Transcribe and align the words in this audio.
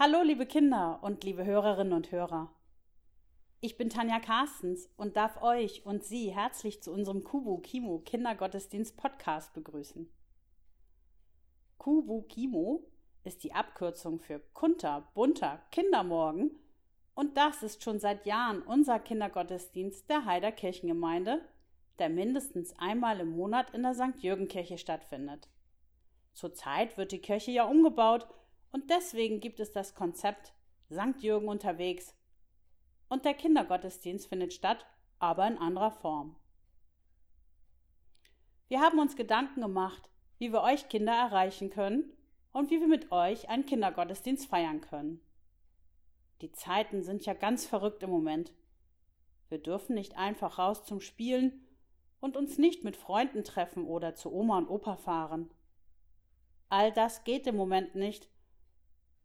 Hallo, 0.00 0.22
liebe 0.22 0.46
Kinder 0.46 1.00
und 1.02 1.24
liebe 1.24 1.44
Hörerinnen 1.44 1.92
und 1.92 2.12
Hörer. 2.12 2.52
Ich 3.60 3.76
bin 3.76 3.90
Tanja 3.90 4.20
Carstens 4.20 4.88
und 4.96 5.16
darf 5.16 5.42
euch 5.42 5.84
und 5.86 6.04
Sie 6.04 6.32
herzlich 6.32 6.80
zu 6.80 6.92
unserem 6.92 7.24
Kubu 7.24 7.58
Kimo 7.58 7.98
Kindergottesdienst 8.04 8.96
Podcast 8.96 9.54
begrüßen. 9.54 10.08
Kubu 11.78 12.22
Kimo 12.22 12.84
ist 13.24 13.42
die 13.42 13.54
Abkürzung 13.54 14.20
für 14.20 14.38
Kunter, 14.52 15.08
bunter 15.14 15.60
Kindermorgen 15.72 16.52
und 17.16 17.36
das 17.36 17.64
ist 17.64 17.82
schon 17.82 17.98
seit 17.98 18.24
Jahren 18.24 18.62
unser 18.62 19.00
Kindergottesdienst 19.00 20.08
der 20.08 20.24
Heider 20.26 20.52
Kirchengemeinde, 20.52 21.40
der 21.98 22.08
mindestens 22.08 22.72
einmal 22.78 23.18
im 23.18 23.30
Monat 23.30 23.74
in 23.74 23.82
der 23.82 23.94
St. 23.94 24.20
Jürgen 24.20 24.46
Kirche 24.46 24.78
stattfindet. 24.78 25.48
Zurzeit 26.34 26.96
wird 26.96 27.10
die 27.10 27.18
Kirche 27.18 27.50
ja 27.50 27.64
umgebaut 27.64 28.28
und 28.72 28.90
deswegen 28.90 29.40
gibt 29.40 29.60
es 29.60 29.72
das 29.72 29.94
Konzept 29.94 30.52
St. 30.90 31.20
Jürgen 31.20 31.48
unterwegs. 31.48 32.14
Und 33.08 33.24
der 33.24 33.34
Kindergottesdienst 33.34 34.28
findet 34.28 34.52
statt, 34.52 34.86
aber 35.18 35.46
in 35.46 35.58
anderer 35.58 35.90
Form. 35.90 36.36
Wir 38.68 38.80
haben 38.80 38.98
uns 38.98 39.16
Gedanken 39.16 39.62
gemacht, 39.62 40.10
wie 40.38 40.52
wir 40.52 40.62
euch 40.62 40.88
Kinder 40.88 41.12
erreichen 41.12 41.70
können 41.70 42.12
und 42.52 42.70
wie 42.70 42.80
wir 42.80 42.86
mit 42.86 43.12
euch 43.12 43.48
einen 43.48 43.66
Kindergottesdienst 43.66 44.46
feiern 44.46 44.80
können. 44.80 45.20
Die 46.42 46.52
Zeiten 46.52 47.02
sind 47.02 47.24
ja 47.26 47.34
ganz 47.34 47.66
verrückt 47.66 48.02
im 48.02 48.10
Moment. 48.10 48.52
Wir 49.48 49.58
dürfen 49.58 49.94
nicht 49.94 50.16
einfach 50.16 50.58
raus 50.58 50.84
zum 50.84 51.00
Spielen 51.00 51.66
und 52.20 52.36
uns 52.36 52.58
nicht 52.58 52.84
mit 52.84 52.96
Freunden 52.96 53.42
treffen 53.42 53.86
oder 53.86 54.14
zu 54.14 54.32
Oma 54.32 54.58
und 54.58 54.68
Opa 54.68 54.96
fahren. 54.96 55.50
All 56.68 56.92
das 56.92 57.24
geht 57.24 57.46
im 57.46 57.56
Moment 57.56 57.94
nicht, 57.94 58.28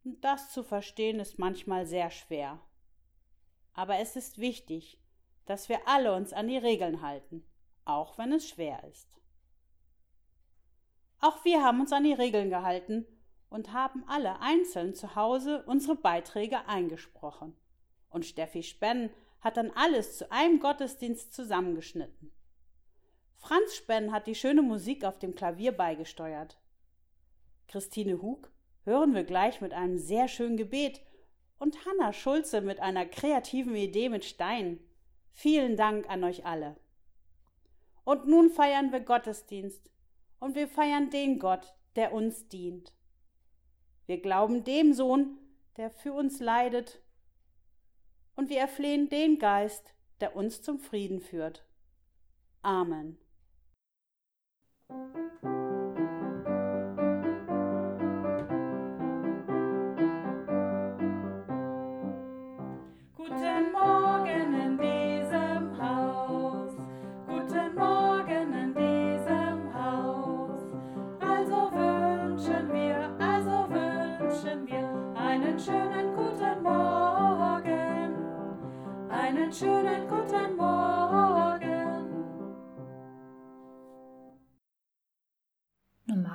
das 0.04 0.52
zu 0.52 0.64
verstehen 0.64 1.20
ist 1.20 1.40
manchmal 1.40 1.86
sehr 1.86 2.12
schwer. 2.12 2.60
Aber 3.74 3.98
es 4.00 4.16
ist 4.16 4.38
wichtig, 4.38 5.00
dass 5.46 5.70
wir 5.70 5.88
alle 5.88 6.14
uns 6.14 6.34
an 6.34 6.48
die 6.48 6.58
Regeln 6.58 7.02
halten, 7.02 7.46
auch 7.86 8.18
wenn 8.18 8.32
es 8.34 8.48
schwer 8.48 8.84
ist. 8.84 9.10
Auch 11.20 11.44
wir 11.46 11.64
haben 11.64 11.80
uns 11.80 11.94
an 11.94 12.04
die 12.04 12.14
Regeln 12.14 12.50
gehalten 12.50 13.06
und 13.50 13.72
haben 13.72 14.04
alle 14.08 14.42
einzeln 14.42 14.94
zu 14.94 15.16
Hause 15.16 15.64
unsere 15.66 15.96
Beiträge 15.96 16.68
eingesprochen. 16.68 17.56
Und 18.10 18.26
Steffi 18.26 18.62
Spenn 18.62 19.10
hat 19.40 19.58
dann 19.58 19.72
alles 19.72 20.18
zu 20.18 20.32
einem 20.32 20.60
Gottesdienst 20.60 21.34
zusammengeschnitten. 21.34 22.32
Franz 23.38 23.76
Spenn 23.76 24.12
hat 24.12 24.28
die 24.28 24.36
schöne 24.36 24.62
Musik 24.62 25.04
auf 25.04 25.20
dem 25.20 25.36
Klavier 25.36 25.72
beigesteuert. 25.72 26.60
Christine 27.68 28.22
Hug 28.22 28.53
hören 28.86 29.14
wir 29.14 29.24
gleich 29.24 29.62
mit 29.62 29.74
einem 29.74 29.98
sehr 29.98 30.28
schönen 30.28 30.58
Gebet 30.58 31.02
und 31.60 31.86
Hanna 31.86 32.14
Schulze 32.14 32.62
mit 32.62 32.80
einer 32.80 33.06
kreativen 33.06 33.76
Idee 33.76 34.10
mit 34.10 34.26
Stein. 34.26 34.80
Vielen 35.32 35.78
Dank 35.78 36.10
an 36.10 36.24
euch 36.24 36.46
alle. 36.46 36.76
Und 38.04 38.28
nun 38.28 38.50
feiern 38.50 38.92
wir 38.92 39.00
Gottesdienst 39.00 39.90
und 40.40 40.56
wir 40.56 40.68
feiern 40.68 41.10
den 41.10 41.40
Gott, 41.40 41.74
der 41.96 42.14
uns 42.14 42.48
dient. 42.50 42.94
Wir 44.06 44.22
glauben 44.22 44.64
dem 44.64 44.94
Sohn, 44.94 45.38
der 45.78 45.90
für 45.90 46.14
uns 46.14 46.40
leidet, 46.40 47.02
und 48.36 48.50
wir 48.50 48.60
erflehen 48.60 49.10
den 49.10 49.38
Geist, 49.40 49.94
der 50.20 50.36
uns 50.36 50.62
zum 50.62 50.80
Frieden 50.80 51.22
führt. 51.22 51.66
Amen. 52.62 53.18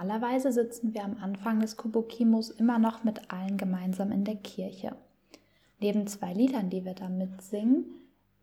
Normalerweise 0.00 0.52
sitzen 0.52 0.94
wir 0.94 1.02
am 1.02 1.16
Anfang 1.20 1.58
des 1.58 1.76
Kubokimos 1.76 2.50
immer 2.50 2.78
noch 2.78 3.02
mit 3.02 3.32
allen 3.32 3.56
gemeinsam 3.56 4.12
in 4.12 4.24
der 4.24 4.36
Kirche. 4.36 4.94
Neben 5.80 6.06
zwei 6.06 6.32
Liedern, 6.32 6.70
die 6.70 6.84
wir 6.84 6.94
da 6.94 7.08
mitsingen, 7.08 7.84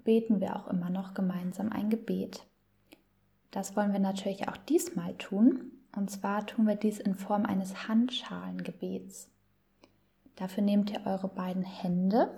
beten 0.04 0.42
wir 0.42 0.58
auch 0.58 0.68
immer 0.68 0.90
noch 0.90 1.14
gemeinsam 1.14 1.72
ein 1.72 1.90
Gebet. 1.90 2.46
Das 3.52 3.74
wollen 3.78 3.94
wir 3.94 4.02
natürlich 4.02 4.50
auch 4.50 4.58
diesmal 4.58 5.14
tun. 5.14 5.72
Und 5.96 6.12
zwar 6.12 6.46
tun 6.46 6.68
wir 6.68 6.76
dies 6.76 7.00
in 7.00 7.16
Form 7.16 7.46
eines 7.46 7.88
Handschalengebets. 7.88 9.30
Dafür 10.36 10.62
nehmt 10.62 10.92
ihr 10.92 11.06
eure 11.06 11.30
beiden 11.30 11.64
Hände 11.64 12.32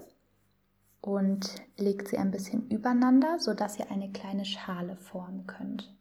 und 1.02 1.56
legt 1.76 2.10
sie 2.10 2.20
ein 2.20 2.30
bisschen 2.30 2.70
übereinander, 2.70 3.40
sodass 3.40 3.80
ihr 3.80 3.90
eine 3.90 4.12
kleine 4.12 4.46
Schale 4.46 4.96
formen 4.96 5.48
könnt. 5.48 5.92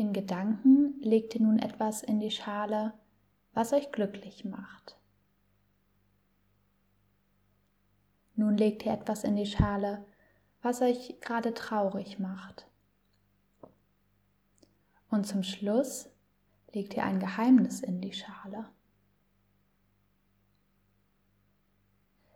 In 0.00 0.14
Gedanken 0.14 0.98
legt 1.02 1.34
ihr 1.34 1.42
nun 1.42 1.58
etwas 1.58 2.02
in 2.02 2.20
die 2.20 2.30
Schale, 2.30 2.94
was 3.52 3.74
euch 3.74 3.92
glücklich 3.92 4.46
macht. 4.46 4.96
Nun 8.34 8.56
legt 8.56 8.86
ihr 8.86 8.94
etwas 8.94 9.24
in 9.24 9.36
die 9.36 9.44
Schale, 9.44 10.06
was 10.62 10.80
euch 10.80 11.20
gerade 11.20 11.52
traurig 11.52 12.18
macht. 12.18 12.66
Und 15.10 15.26
zum 15.26 15.42
Schluss 15.42 16.08
legt 16.72 16.94
ihr 16.94 17.04
ein 17.04 17.20
Geheimnis 17.20 17.82
in 17.82 18.00
die 18.00 18.14
Schale. 18.14 18.70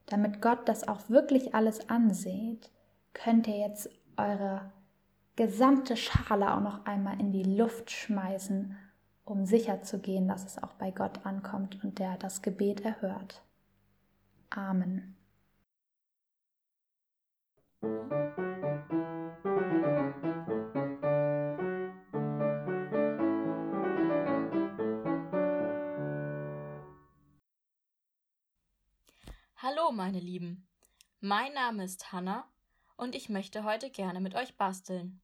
damit 0.07 0.43
Gott 0.43 0.69
das 0.69 0.87
auch 0.87 1.09
wirklich 1.09 1.55
alles 1.55 1.89
ansieht, 1.89 2.71
könnt 3.15 3.49
ihr 3.49 3.57
jetzt 3.57 3.89
eure 4.19 4.71
gesamte 5.37 5.97
Schale 5.97 6.55
auch 6.55 6.61
noch 6.61 6.87
einmal 6.87 7.21
in 7.21 7.33
die 7.33 7.43
Luft 7.43 7.91
schmeißen, 7.91 8.77
um 9.25 9.47
sicher 9.47 9.83
zu 9.83 9.99
gehen, 9.99 10.29
dass 10.29 10.45
es 10.45 10.63
auch 10.63 10.75
bei 10.75 10.91
Gott 10.91 11.25
ankommt 11.25 11.83
und 11.83 11.99
der 11.99 12.17
das 12.19 12.43
Gebet 12.43 12.83
erhört. 12.83 13.43
Amen. 14.51 15.17
Hallo, 29.57 29.91
meine 29.93 30.21
Lieben. 30.21 30.69
Mein 31.21 31.55
Name 31.55 31.85
ist 31.85 32.13
Hanna 32.13 32.45
und 32.97 33.15
ich 33.15 33.29
möchte 33.29 33.65
heute 33.65 33.91
gerne 33.91 34.21
mit 34.21 34.35
euch 34.35 34.57
basteln. 34.57 35.24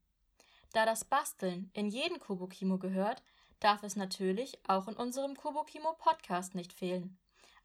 Da 0.72 0.86
das 0.86 1.04
Basteln 1.04 1.70
in 1.74 1.88
jeden 1.88 2.20
Kubokimo 2.20 2.78
gehört, 2.78 3.22
darf 3.58 3.82
es 3.82 3.96
natürlich 3.96 4.58
auch 4.68 4.88
in 4.88 4.94
unserem 4.94 5.36
Kubokimo 5.36 5.94
Podcast 5.94 6.54
nicht 6.54 6.72
fehlen. 6.72 7.18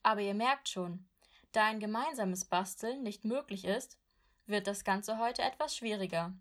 Aber 0.03 0.21
ihr 0.21 0.33
merkt 0.33 0.69
schon, 0.69 1.07
da 1.51 1.65
ein 1.65 1.79
gemeinsames 1.79 2.45
Basteln 2.45 3.03
nicht 3.03 3.23
möglich 3.23 3.65
ist, 3.65 3.97
wird 4.45 4.67
das 4.67 4.83
Ganze 4.83 5.17
heute 5.17 5.41
etwas 5.41 5.75
schwieriger. 5.75 6.33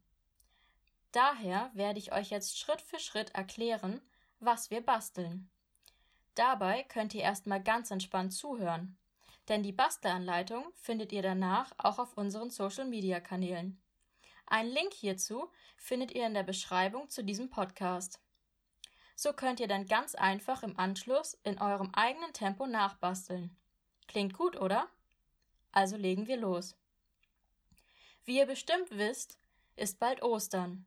Daher 1.13 1.71
werde 1.75 1.99
ich 1.99 2.13
euch 2.13 2.31
jetzt 2.31 2.59
Schritt 2.59 2.81
für 2.81 2.99
Schritt 2.99 3.35
erklären, 3.35 4.01
was 4.41 4.71
wir 4.71 4.81
basteln. 4.81 5.51
Dabei 6.35 6.83
könnt 6.83 7.15
ihr 7.15 7.23
erstmal 7.23 7.63
ganz 7.63 7.91
entspannt 7.91 8.33
zuhören 8.33 8.99
denn 9.49 9.63
die 9.63 9.73
Bastelanleitung 9.73 10.65
findet 10.75 11.13
ihr 11.13 11.23
danach 11.23 11.73
auch 11.79 11.99
auf 11.99 12.17
unseren 12.17 12.51
Social-Media-Kanälen. 12.51 13.81
Einen 14.55 14.71
Link 14.71 14.95
hierzu 14.95 15.51
findet 15.77 16.13
ihr 16.13 16.29
in 16.29 16.35
der 16.35 16.45
Beschreibung 16.45 17.11
zu 17.11 17.25
diesem 17.25 17.51
Podcast. 17.51 18.21
So 19.17 19.33
könnt 19.33 19.59
ihr 19.59 19.67
dann 19.67 19.87
ganz 19.87 20.15
einfach 20.15 20.63
im 20.63 20.79
Anschluss 20.79 21.37
in 21.43 21.61
eurem 21.61 21.91
eigenen 21.93 22.33
Tempo 22.33 22.69
nachbasteln. 22.69 23.57
Klingt 24.07 24.35
gut, 24.35 24.55
oder? 24.55 24.89
Also 25.73 25.97
legen 25.97 26.29
wir 26.29 26.37
los. 26.37 26.77
Wie 28.25 28.39
ihr 28.39 28.47
bestimmt 28.47 28.93
wisst, 28.93 29.41
ist 29.75 29.99
bald 29.99 30.23
Ostern. 30.23 30.87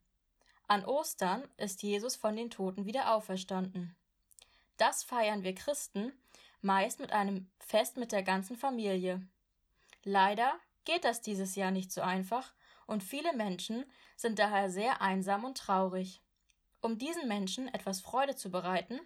An 0.70 0.86
Ostern 0.86 1.46
ist 1.58 1.84
Jesus 1.84 2.16
von 2.16 2.38
den 2.38 2.50
Toten 2.50 2.86
wieder 2.86 3.14
auferstanden. 3.14 3.98
Das 4.78 5.04
feiern 5.04 5.44
wir 5.44 5.54
Christen 5.54 6.14
meist 6.62 7.02
mit 7.02 7.12
einem 7.12 7.52
Fest 7.60 7.98
mit 7.98 8.14
der 8.14 8.24
ganzen 8.24 8.56
Familie. 8.56 9.28
Leider 10.06 10.58
geht 10.86 11.04
das 11.04 11.22
dieses 11.22 11.56
Jahr 11.56 11.72
nicht 11.72 11.92
so 11.92 12.00
einfach 12.00 12.54
und 12.88 13.04
viele 13.04 13.34
Menschen 13.34 13.86
sind 14.16 14.40
daher 14.40 14.72
sehr 14.72 15.02
einsam 15.02 15.46
und 15.46 15.58
traurig. 15.58 16.24
Um 16.82 16.98
diesen 16.98 17.28
Menschen 17.28 17.68
etwas 17.74 18.02
Freude 18.02 18.36
zu 18.36 18.50
bereiten, 18.50 19.00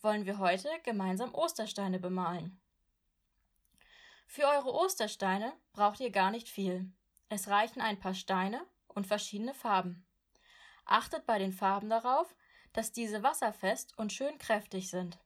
wollen 0.00 0.26
wir 0.26 0.38
heute 0.38 0.68
gemeinsam 0.84 1.34
Ostersteine 1.34 1.98
bemalen. 1.98 2.60
Für 4.26 4.46
eure 4.46 4.72
Ostersteine 4.72 5.52
braucht 5.72 6.00
ihr 6.00 6.10
gar 6.10 6.30
nicht 6.30 6.48
viel. 6.48 6.90
Es 7.28 7.48
reichen 7.48 7.80
ein 7.80 7.98
paar 7.98 8.14
Steine 8.14 8.64
und 8.88 9.06
verschiedene 9.06 9.54
Farben. 9.54 10.06
Achtet 10.84 11.26
bei 11.26 11.38
den 11.38 11.52
Farben 11.52 11.88
darauf, 11.88 12.34
dass 12.72 12.92
diese 12.92 13.22
wasserfest 13.22 13.96
und 13.98 14.12
schön 14.12 14.38
kräftig 14.38 14.90
sind, 14.90 15.18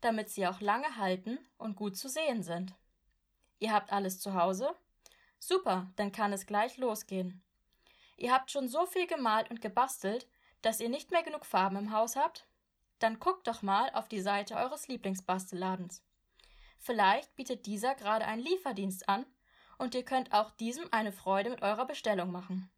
damit 0.00 0.30
sie 0.30 0.46
auch 0.46 0.60
lange 0.60 0.96
halten 0.96 1.38
und 1.58 1.76
gut 1.76 1.96
zu 1.96 2.08
sehen 2.08 2.42
sind. 2.42 2.74
Ihr 3.58 3.72
habt 3.72 3.92
alles 3.92 4.20
zu 4.20 4.34
Hause? 4.34 4.74
Super, 5.38 5.90
dann 5.96 6.12
kann 6.12 6.32
es 6.32 6.46
gleich 6.46 6.76
losgehen. 6.76 7.42
Ihr 8.16 8.32
habt 8.32 8.50
schon 8.50 8.68
so 8.68 8.86
viel 8.86 9.06
gemalt 9.06 9.50
und 9.50 9.60
gebastelt, 9.60 10.26
dass 10.62 10.80
ihr 10.80 10.88
nicht 10.88 11.10
mehr 11.10 11.22
genug 11.22 11.44
Farben 11.44 11.76
im 11.76 11.92
Haus 11.92 12.16
habt? 12.16 12.46
Dann 12.98 13.18
guckt 13.18 13.46
doch 13.46 13.62
mal 13.62 13.90
auf 13.90 14.08
die 14.08 14.20
Seite 14.20 14.56
eures 14.56 14.88
Lieblingsbastelladens. 14.88 16.02
Vielleicht 16.78 17.34
bietet 17.36 17.66
dieser 17.66 17.94
gerade 17.94 18.24
einen 18.24 18.42
Lieferdienst 18.42 19.08
an 19.08 19.26
und 19.78 19.94
ihr 19.94 20.04
könnt 20.04 20.32
auch 20.32 20.50
diesem 20.52 20.90
eine 20.92 21.12
Freude 21.12 21.50
mit 21.50 21.62
eurer 21.62 21.86
Bestellung 21.86 22.30
machen. 22.30 22.70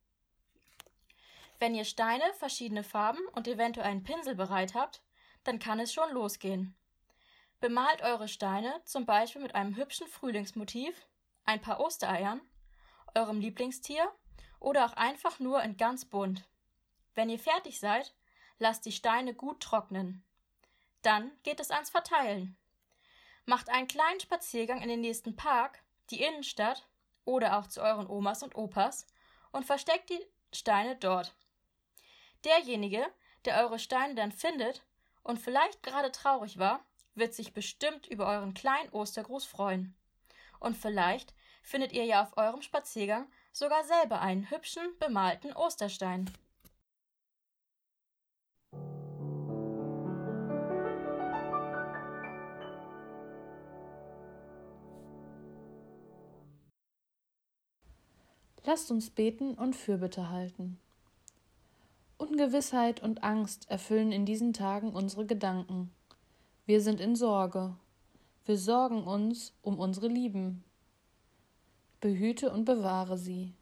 Wenn 1.60 1.74
ihr 1.74 1.84
Steine, 1.84 2.24
verschiedene 2.34 2.84
Farben 2.84 3.26
und 3.32 3.48
eventuell 3.48 3.86
einen 3.86 4.04
Pinsel 4.04 4.34
bereit 4.34 4.74
habt, 4.74 5.02
dann 5.44 5.58
kann 5.58 5.80
es 5.80 5.92
schon 5.92 6.12
losgehen. 6.12 6.76
Bemalt 7.60 8.02
eure 8.02 8.28
Steine 8.28 8.80
zum 8.84 9.06
Beispiel 9.06 9.42
mit 9.42 9.54
einem 9.54 9.76
hübschen 9.76 10.06
Frühlingsmotiv, 10.06 11.06
ein 11.44 11.60
paar 11.60 11.80
Ostereiern, 11.80 12.40
eurem 13.18 13.40
Lieblingstier 13.40 14.10
oder 14.60 14.86
auch 14.86 14.92
einfach 14.94 15.38
nur 15.38 15.62
in 15.62 15.76
ganz 15.76 16.04
bunt. 16.04 16.44
Wenn 17.14 17.30
ihr 17.30 17.38
fertig 17.38 17.80
seid, 17.80 18.14
lasst 18.58 18.86
die 18.86 18.92
Steine 18.92 19.34
gut 19.34 19.60
trocknen. 19.60 20.24
Dann 21.02 21.32
geht 21.42 21.60
es 21.60 21.70
ans 21.70 21.90
Verteilen. 21.90 22.56
Macht 23.44 23.70
einen 23.70 23.88
kleinen 23.88 24.20
Spaziergang 24.20 24.82
in 24.82 24.88
den 24.88 25.00
nächsten 25.00 25.36
Park, 25.36 25.82
die 26.10 26.22
Innenstadt 26.22 26.86
oder 27.24 27.58
auch 27.58 27.66
zu 27.66 27.80
euren 27.80 28.08
Omas 28.08 28.42
und 28.42 28.56
Opas 28.56 29.06
und 29.52 29.64
versteckt 29.64 30.10
die 30.10 30.26
Steine 30.52 30.96
dort. 30.96 31.34
Derjenige, 32.44 33.06
der 33.44 33.62
eure 33.62 33.78
Steine 33.78 34.14
dann 34.14 34.32
findet 34.32 34.82
und 35.22 35.38
vielleicht 35.38 35.82
gerade 35.82 36.12
traurig 36.12 36.58
war, 36.58 36.84
wird 37.14 37.34
sich 37.34 37.52
bestimmt 37.52 38.06
über 38.06 38.26
euren 38.26 38.54
kleinen 38.54 38.90
Ostergruß 38.90 39.44
freuen. 39.44 39.96
Und 40.60 40.76
vielleicht 40.76 41.34
findet 41.68 41.92
ihr 41.92 42.04
ja 42.04 42.22
auf 42.22 42.38
eurem 42.38 42.62
Spaziergang 42.62 43.26
sogar 43.52 43.84
selber 43.84 44.22
einen 44.22 44.50
hübschen, 44.50 44.88
bemalten 44.98 45.52
Osterstein. 45.52 46.30
Lasst 58.64 58.90
uns 58.90 59.10
beten 59.10 59.54
und 59.54 59.76
Fürbitte 59.76 60.30
halten. 60.30 60.78
Ungewissheit 62.16 63.02
und 63.02 63.22
Angst 63.22 63.70
erfüllen 63.70 64.12
in 64.12 64.24
diesen 64.24 64.52
Tagen 64.54 64.94
unsere 64.94 65.26
Gedanken. 65.26 65.90
Wir 66.64 66.80
sind 66.80 67.00
in 67.00 67.14
Sorge. 67.14 67.76
Wir 68.46 68.56
sorgen 68.56 69.04
uns 69.04 69.54
um 69.62 69.78
unsere 69.78 70.08
Lieben. 70.08 70.64
Behüte 72.00 72.52
und 72.52 72.64
bewahre 72.64 73.18
sie. 73.18 73.54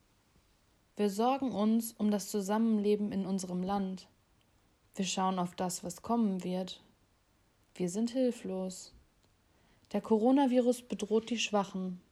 Wir 0.95 1.09
sorgen 1.09 1.53
uns 1.53 1.93
um 1.93 2.11
das 2.11 2.29
Zusammenleben 2.29 3.11
in 3.11 3.25
unserem 3.25 3.63
Land. 3.63 4.09
Wir 4.95 5.07
schauen 5.07 5.39
auf 5.39 5.55
das, 5.55 5.83
was 5.85 6.03
kommen 6.03 6.45
wird. 6.45 6.83
Wir 7.75 7.89
sind 7.89 8.11
hilflos. 8.11 8.93
Der 9.93 10.03
Coronavirus 10.03 10.83
bedroht 10.83 11.31
die 11.31 11.39
Schwachen. 11.39 12.03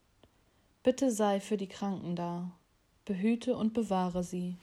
Bitte 0.83 1.11
sei 1.11 1.41
für 1.41 1.59
die 1.59 1.69
Kranken 1.69 2.17
da. 2.17 2.53
Behüte 3.05 3.55
und 3.55 3.75
bewahre 3.75 4.25
sie. 4.25 4.57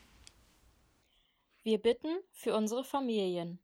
Wir 1.61 1.77
bitten 1.77 2.17
für 2.31 2.55
unsere 2.55 2.83
Familien, 2.83 3.59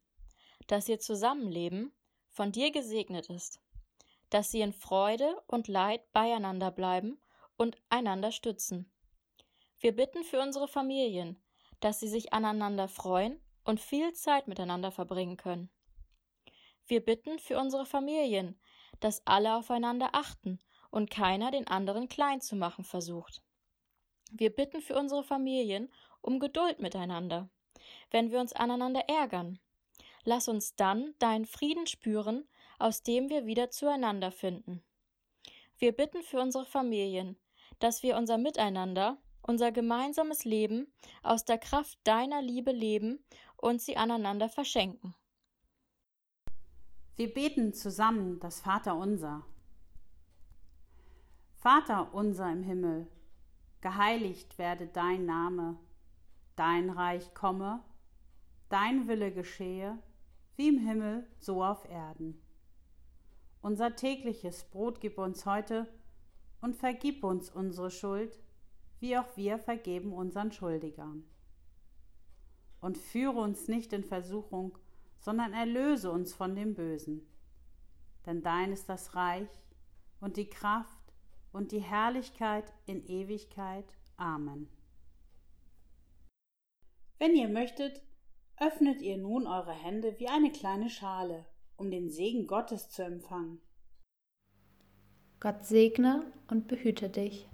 dass 0.68 0.88
ihr 0.88 1.00
Zusammenleben 1.00 1.90
von 2.30 2.52
dir 2.52 2.70
gesegnet 2.70 3.28
ist, 3.28 3.58
dass 4.30 4.52
sie 4.52 4.60
in 4.60 4.72
Freude 4.72 5.42
und 5.48 5.66
Leid 5.66 6.12
beieinander 6.12 6.70
bleiben 6.70 7.18
und 7.58 7.76
einander 7.90 8.32
stützen. 8.32 8.90
Wir 9.78 9.94
bitten 9.94 10.24
für 10.24 10.40
unsere 10.40 10.66
Familien, 10.66 11.38
dass 11.80 12.00
sie 12.00 12.08
sich 12.08 12.32
aneinander 12.32 12.88
freuen 12.88 13.38
und 13.64 13.78
viel 13.78 14.14
Zeit 14.14 14.48
miteinander 14.48 14.90
verbringen 14.90 15.36
können. 15.36 15.68
Wir 16.86 17.04
bitten 17.04 17.38
für 17.38 17.58
unsere 17.58 17.84
Familien, 17.84 18.58
dass 19.00 19.26
alle 19.26 19.54
aufeinander 19.54 20.08
achten 20.12 20.58
und 20.90 21.10
keiner 21.10 21.50
den 21.50 21.66
anderen 21.66 22.08
klein 22.08 22.40
zu 22.40 22.56
machen 22.56 22.84
versucht. 22.84 23.42
Wir 24.30 24.48
bitten 24.48 24.80
für 24.80 24.96
unsere 24.96 25.22
Familien 25.22 25.92
um 26.22 26.40
Geduld 26.40 26.80
miteinander 26.80 27.50
wenn 28.10 28.30
wir 28.30 28.40
uns 28.40 28.52
aneinander 28.52 29.08
ärgern. 29.08 29.58
Lass 30.24 30.48
uns 30.48 30.76
dann 30.76 31.14
deinen 31.18 31.46
Frieden 31.46 31.86
spüren, 31.86 32.48
aus 32.78 33.02
dem 33.02 33.30
wir 33.30 33.46
wieder 33.46 33.70
zueinander 33.70 34.30
finden. 34.30 34.82
Wir 35.78 35.92
bitten 35.92 36.22
für 36.22 36.40
unsere 36.40 36.66
Familien, 36.66 37.38
dass 37.78 38.02
wir 38.02 38.16
unser 38.16 38.38
Miteinander, 38.38 39.18
unser 39.42 39.72
gemeinsames 39.72 40.44
Leben 40.44 40.92
aus 41.22 41.44
der 41.44 41.58
Kraft 41.58 41.98
deiner 42.04 42.42
Liebe 42.42 42.72
leben 42.72 43.24
und 43.56 43.80
sie 43.80 43.96
aneinander 43.96 44.48
verschenken. 44.48 45.14
Wir 47.16 47.32
beten 47.32 47.72
zusammen 47.72 48.38
das 48.40 48.60
Vaterunser. 48.60 49.44
Vater 51.56 52.14
unser 52.14 52.52
im 52.52 52.62
Himmel, 52.62 53.08
geheiligt 53.80 54.56
werde 54.58 54.86
dein 54.86 55.26
Name, 55.26 55.76
dein 56.54 56.90
Reich 56.90 57.34
komme, 57.34 57.82
dein 58.68 59.08
Wille 59.08 59.32
geschehe, 59.32 59.98
wie 60.54 60.68
im 60.68 60.78
Himmel, 60.78 61.26
so 61.40 61.64
auf 61.64 61.88
Erden. 61.88 62.40
Unser 63.60 63.96
tägliches 63.96 64.64
Brot 64.70 65.00
gib 65.00 65.18
uns 65.18 65.44
heute 65.44 65.88
und 66.60 66.76
vergib 66.76 67.24
uns 67.24 67.50
unsere 67.50 67.90
Schuld, 67.90 68.38
wie 69.00 69.16
auch 69.16 69.36
wir 69.36 69.58
vergeben 69.58 70.12
unseren 70.12 70.52
Schuldigern. 70.52 71.24
Und 72.80 72.98
führe 72.98 73.40
uns 73.40 73.68
nicht 73.68 73.92
in 73.92 74.04
Versuchung, 74.04 74.76
sondern 75.18 75.52
erlöse 75.52 76.10
uns 76.10 76.34
von 76.34 76.54
dem 76.54 76.74
Bösen. 76.74 77.26
Denn 78.26 78.42
dein 78.42 78.72
ist 78.72 78.88
das 78.88 79.14
Reich 79.14 79.48
und 80.20 80.36
die 80.36 80.48
Kraft 80.48 81.12
und 81.52 81.72
die 81.72 81.80
Herrlichkeit 81.80 82.72
in 82.86 83.04
Ewigkeit. 83.06 83.86
Amen. 84.16 84.68
Wenn 87.18 87.34
ihr 87.34 87.48
möchtet, 87.48 88.02
öffnet 88.58 89.02
ihr 89.02 89.16
nun 89.16 89.46
eure 89.46 89.72
Hände 89.72 90.18
wie 90.18 90.28
eine 90.28 90.52
kleine 90.52 90.90
Schale, 90.90 91.46
um 91.76 91.90
den 91.90 92.10
Segen 92.10 92.46
Gottes 92.46 92.90
zu 92.90 93.04
empfangen. 93.04 93.60
Gott 95.40 95.64
segne 95.64 96.24
und 96.48 96.66
behüte 96.66 97.08
dich. 97.08 97.48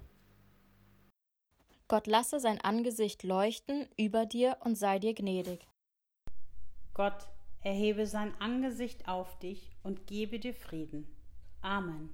Gott 1.87 2.07
lasse 2.07 2.39
sein 2.39 2.59
Angesicht 2.61 3.21
leuchten 3.21 3.87
über 3.95 4.25
dir 4.25 4.57
und 4.61 4.75
sei 4.75 4.97
dir 4.97 5.13
gnädig. 5.13 5.67
Gott 6.95 7.27
erhebe 7.61 8.07
sein 8.07 8.33
Angesicht 8.39 9.07
auf 9.07 9.37
dich 9.37 9.75
und 9.83 10.07
gebe 10.07 10.39
dir 10.39 10.55
Frieden. 10.55 11.07
Amen. 11.61 12.09